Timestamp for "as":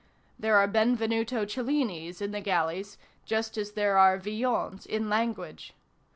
3.55-3.73